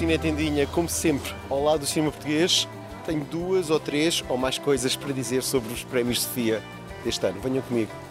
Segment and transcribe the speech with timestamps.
[0.00, 2.66] Cine Tendinha, como sempre, ao lado do cinema português,
[3.04, 6.62] tenho duas ou três ou mais coisas para dizer sobre os prémios Sofia
[7.04, 7.40] deste ano.
[7.40, 8.09] Venham comigo.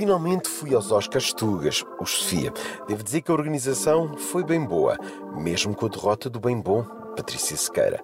[0.00, 2.50] Finalmente fui aos Oscars Tugas, os Sofia.
[2.88, 4.96] Devo dizer que a organização foi bem boa,
[5.36, 6.82] mesmo com a derrota do bem bom
[7.14, 8.02] Patrícia Sequeira.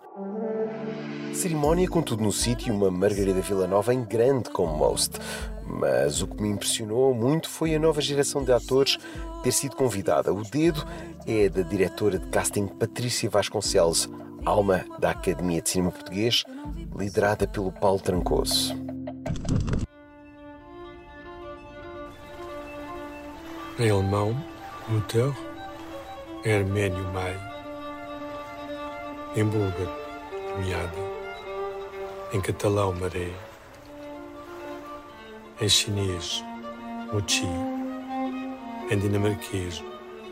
[1.32, 5.12] Cerimónia com tudo no sítio, uma Margarida Villanova em grande como most.
[5.66, 8.98] Mas o que me impressionou muito foi a nova geração de atores
[9.42, 10.34] ter sido convidada.
[10.34, 10.84] O dedo
[11.26, 14.06] é da diretora de casting Patrícia Vasconcelos,
[14.44, 16.44] alma da Academia de Cinema Português,
[16.94, 18.85] liderada pelo Paulo Trancoso.
[23.78, 24.36] Em alemão,
[24.88, 25.32] Luther,
[26.44, 27.36] em armênio, Mai,
[29.36, 29.92] em búlgaro,
[30.58, 31.16] Miada
[32.32, 33.30] em catalão maré,
[35.60, 36.42] em chinês
[37.12, 37.46] mochi,
[38.90, 39.82] em dinamarquês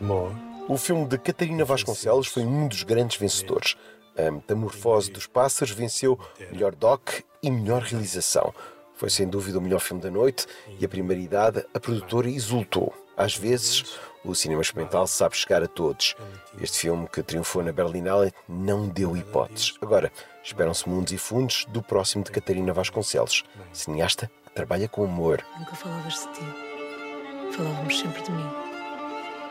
[0.01, 0.31] mor.
[0.67, 3.75] O filme de Catarina Vasconcelos foi um dos grandes vencedores.
[4.17, 6.19] A Metamorfose dos Pássaros venceu
[6.51, 8.53] melhor doc e melhor realização.
[8.95, 10.47] Foi sem dúvida o melhor filme da noite
[10.79, 12.93] e a primeira idade a produtora exultou.
[13.17, 16.15] Às vezes, o cinema experimental sabe chegar a todos.
[16.59, 19.75] Este filme que triunfou na Berlinale não deu hipóteses.
[19.81, 20.11] Agora,
[20.43, 25.45] esperam-se mundos e fundos do próximo de Catarina Vasconcelos, cineasta que trabalha com humor.
[25.57, 27.55] Nunca falavas de ti.
[27.55, 28.49] Falávamos sempre de mim.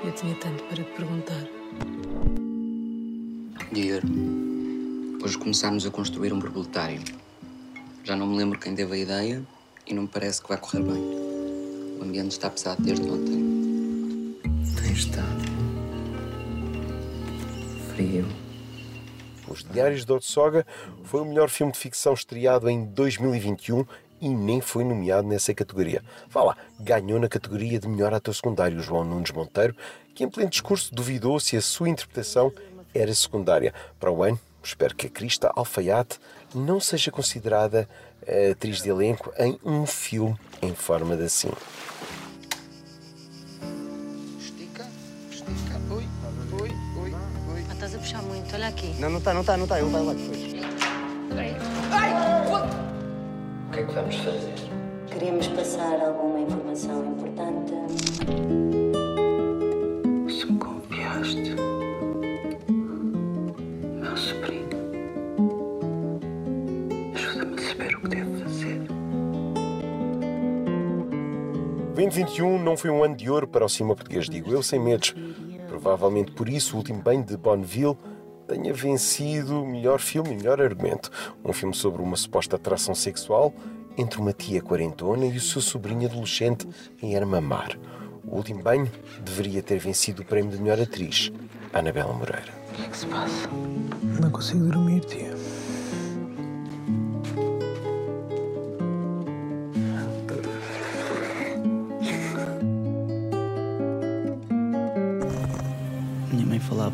[0.04, 1.44] Eu tinha tanto para te perguntar.
[3.72, 4.00] Diga,
[5.24, 7.00] hoje começámos a construir um borboletário.
[8.02, 9.42] Já não me lembro quem teve a ideia
[9.86, 11.02] e não me parece que vai correr bem.
[11.98, 13.53] O ambiente está pesado desde ontem.
[14.94, 15.42] Estado
[17.92, 18.24] frio.
[19.48, 20.64] Os Diários de Otsoga
[21.02, 23.84] foi o melhor filme de ficção estreado em 2021
[24.20, 26.00] e nem foi nomeado nessa categoria.
[26.30, 29.74] Vá lá, ganhou na categoria de melhor ator secundário João Nunes Monteiro,
[30.14, 32.52] que em pleno discurso duvidou se a sua interpretação
[32.94, 33.74] era secundária.
[33.98, 36.20] Para o ano, espero que a Crista Alfaiate
[36.54, 37.88] não seja considerada
[38.52, 41.50] atriz de elenco em um filme em forma de assim.
[48.04, 48.94] Puxar muito, olha aqui.
[48.98, 49.80] Não, não está, não está, não está.
[49.80, 50.38] Ele vai lá depois.
[53.66, 54.54] O que é que vamos fazer?
[55.06, 57.72] Queríamos passar alguma informação importante.
[60.30, 61.54] Se me confiaste,
[64.00, 64.68] meu sobrinho,
[67.14, 68.82] ajuda-me a saber o que devo fazer.
[71.94, 75.14] 2021 não foi um ano de ouro para o cinema português, digo eu, sem medos.
[75.84, 77.98] Provavelmente por isso o último bem de Bonneville
[78.48, 81.10] tenha vencido o melhor filme e melhor argumento.
[81.44, 83.52] Um filme sobre uma suposta atração sexual
[83.98, 86.66] entre uma tia quarentona e o seu sobrinho adolescente
[87.02, 87.78] em Armamar.
[88.26, 88.90] O último banho
[89.22, 91.30] deveria ter vencido o prémio de melhor atriz,
[91.70, 92.54] Anabela Moreira.
[92.70, 93.50] O que é que se passa?
[94.22, 95.34] Não consigo dormir, tia.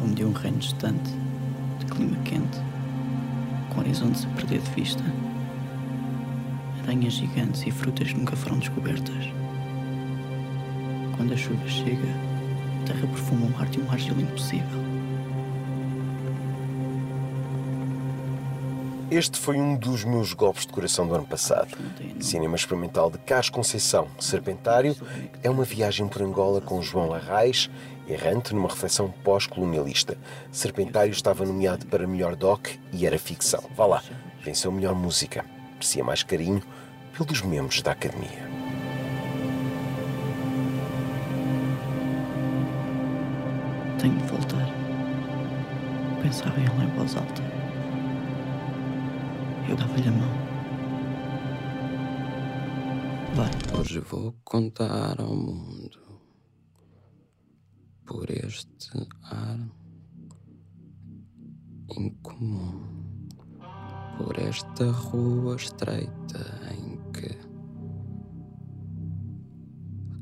[0.00, 1.10] Falava-me de um reino distante,
[1.78, 2.58] de clima quente,
[3.68, 5.04] com horizontes a perder de vista.
[6.82, 9.26] Aranhas gigantes e frutas nunca foram descobertas.
[11.16, 12.08] Quando a chuva chega,
[12.80, 14.80] a terra perfuma o mar de um argil impossível.
[19.10, 21.76] Este foi um dos meus golpes de coração do ano passado.
[22.20, 24.96] Cinema experimental de Carlos Conceição, Serpentário,
[25.42, 27.68] é uma viagem por Angola com João Larrais,
[28.12, 30.16] errante numa reflexão pós-colonialista.
[30.50, 33.62] Serpentário estava nomeado para melhor doc e era ficção.
[33.76, 34.02] Vá lá,
[34.42, 35.44] venceu melhor música.
[35.74, 36.62] Merecia mais carinho
[37.16, 38.48] pelos membros da Academia.
[43.98, 44.66] Tenho de voltar.
[46.22, 47.42] Pensava em ela em voz alta.
[49.68, 50.30] Eu dava-lhe a mão.
[53.34, 53.80] Vai.
[53.80, 56.09] Hoje vou contar ao mundo
[58.20, 59.58] por este ar
[61.96, 62.82] incomum,
[64.18, 67.34] por esta rua estreita em que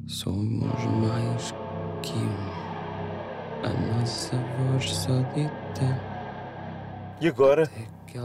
[0.06, 1.52] somos mais
[2.00, 2.68] que um.
[3.64, 6.00] A nossa voz só dita
[7.20, 7.68] E agora,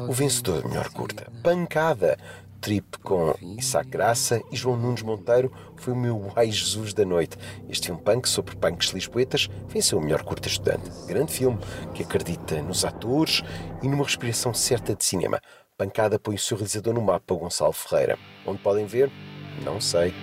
[0.08, 1.32] o vencedor melhor curta.
[1.42, 2.20] Pancada.
[2.64, 7.36] Trip com Isaac Graça e João Nunes Monteiro foi o meu Ai Jesus da noite.
[7.68, 10.90] Este filme punk sobre punks lisboetas venceu o melhor curta estudante.
[11.06, 11.60] Grande filme
[11.94, 13.44] que acredita nos atores
[13.82, 15.42] e numa respiração certa de cinema.
[15.78, 18.18] Pancada põe o seu realizador no mapa, Gonçalo Ferreira.
[18.48, 19.12] Onde podem ver?
[19.66, 20.14] Não sei.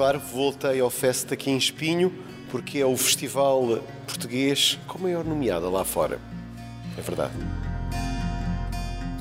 [0.00, 2.10] Voltei ao Fest aqui em Espinho,
[2.50, 6.18] porque é o festival português com maior nomeada lá fora.
[6.96, 7.34] É verdade.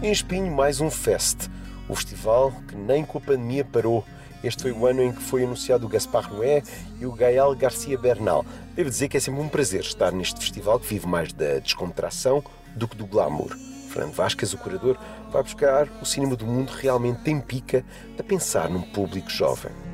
[0.01, 1.49] Em Espinho, mais um Fest.
[1.89, 4.05] O festival que nem com a pandemia parou.
[4.41, 6.63] Este foi o ano em que foi anunciado o Gaspar Noé
[6.97, 8.45] e o Gael Garcia Bernal.
[8.73, 12.41] Devo dizer que é sempre um prazer estar neste festival que vive mais da descontração
[12.73, 13.53] do que do glamour.
[13.89, 14.97] Fernando Vasquez, o curador,
[15.29, 17.83] vai buscar o cinema do mundo realmente tem pica
[18.17, 19.88] a pensar num público jovem.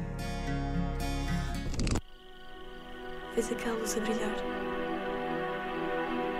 [3.35, 4.31] Vês aquela luz a brilhar?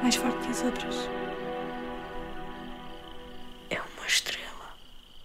[0.02, 0.96] Mais forte que as outras.
[3.70, 4.74] É uma estrela.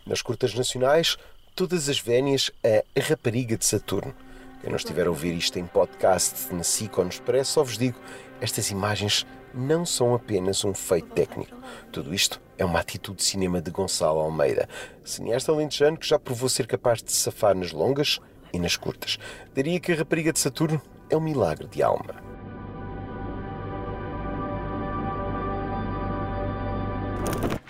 [0.05, 1.17] Nas curtas nacionais,
[1.55, 4.13] todas as vénias, a rapariga de Saturno.
[4.61, 8.01] Quem não estiver a ouvir isto em podcast na SIC ou Expresso, só vos digo,
[8.41, 9.25] estas imagens
[9.55, 11.57] não são apenas um feito técnico.
[11.93, 14.69] Tudo isto é uma atitude de cinema de Gonçalo Almeida,
[15.05, 18.19] cineasta alentejano que já provou ser capaz de safar nas longas
[18.53, 19.19] e nas curtas.
[19.55, 22.15] Diria que a rapariga de Saturno é um milagre de alma.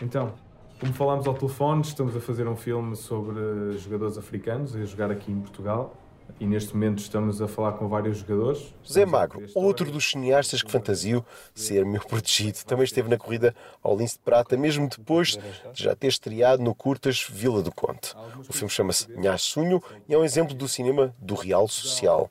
[0.03, 0.33] Então,
[0.79, 5.33] como falámos ao telefone, estamos a fazer um filme sobre jogadores africanos a jogar aqui
[5.33, 5.95] em Portugal.
[6.39, 8.75] E neste momento estamos a falar com vários jogadores.
[8.83, 11.25] José Magro, outro dos cineastas que fantasiou
[11.55, 15.39] ser meu protegido, também esteve na corrida ao Lince de Prata, mesmo depois
[15.73, 18.15] de já ter estreado no Curtas Vila do Conte.
[18.49, 22.31] O filme chama-se Nhas Sunho e é um exemplo do cinema do real social.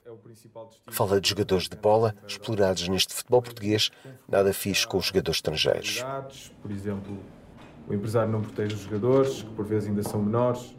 [0.89, 3.91] Fala de jogadores de bola explorados neste futebol português,
[4.27, 6.05] nada fixe com os jogadores estrangeiros.
[6.61, 7.17] Por exemplo,
[7.87, 10.75] o empresário não protege os jogadores, que por vezes ainda são menores.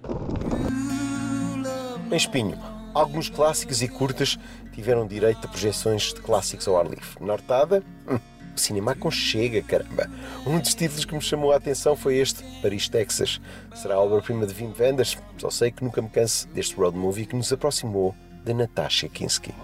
[2.11, 2.58] Em Espinho,
[2.95, 4.39] alguns clássicos e curtas
[4.73, 7.09] tiveram direito a projeções de clássicos ao ar livre.
[7.21, 8.19] Nortada, hum,
[8.55, 10.11] o cinema aconchega, caramba.
[10.47, 13.41] Um dos títulos que me chamou a atenção foi este, Paris, Texas.
[13.75, 17.27] Será a obra-prima de Wim Wenders, só sei que nunca me canso deste road movie
[17.27, 18.15] que nos aproximou
[18.45, 19.55] da Natasha Kinski.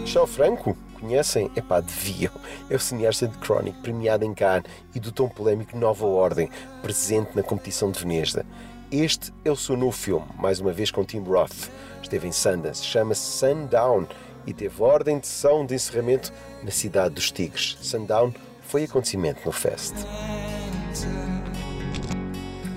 [0.00, 1.50] Michel Franco, conhecem?
[1.56, 2.32] Epá, deviam.
[2.68, 4.64] É o cineasta de Chronic, premiado em Cannes,
[4.94, 6.50] e do tom polémico Nova Ordem,
[6.82, 8.44] presente na competição de Veneza.
[8.92, 11.70] Este é o seu novo filme, mais uma vez com Tim Roth.
[12.02, 14.04] Esteve em Sundance, chama-se Sundown
[14.44, 17.78] e teve ordem de sessão de encerramento na cidade dos Tigres.
[17.82, 19.94] Sundown foi acontecimento no Fest.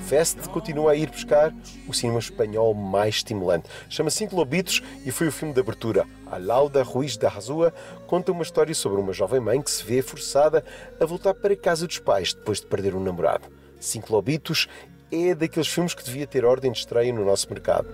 [0.06, 1.52] Fest continua a ir buscar
[1.88, 3.68] o cinema espanhol mais estimulante.
[3.90, 6.06] Chama-se Cinco Lobitos e foi o filme de abertura.
[6.28, 7.74] A Lauda Ruiz da Razua
[8.06, 10.64] conta uma história sobre uma jovem mãe que se vê forçada
[11.02, 13.48] a voltar para a casa dos pais depois de perder um namorado.
[13.80, 14.68] Cinco Lobitos
[15.14, 17.88] é daqueles filmes que devia ter ordem de estreia no nosso mercado.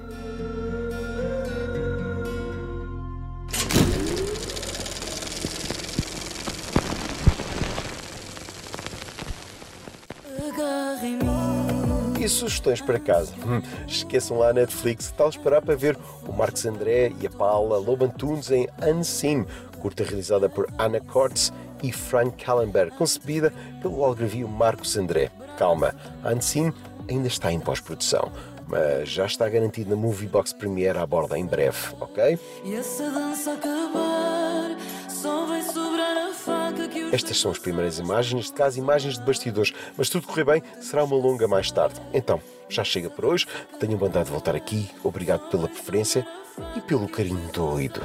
[12.19, 13.33] E sugestões para casa?
[13.45, 17.77] Hum, esqueçam lá a Netflix, tal esperar para ver o Marcos André e a Paula
[17.77, 19.45] Lobantunes em Unseen,
[19.81, 21.51] curta realizada por Anna Kortz
[21.81, 25.31] e Frank Kallenberg, concebida pelo algravio Marcos André.
[25.57, 26.73] Calma, Unseen
[27.09, 28.31] ainda está em pós-produção,
[28.67, 32.39] mas já está garantido na Movie Box Premiere à borda em breve, ok?
[37.11, 40.63] Estas são as primeiras imagens, neste caso imagens de bastidores, mas se tudo correr bem,
[40.79, 41.99] será uma longa mais tarde.
[42.13, 42.39] Então,
[42.69, 43.47] já chega por hoje,
[43.79, 46.25] tenho de voltar aqui, obrigado pela preferência
[46.75, 48.01] e pelo carinho doido.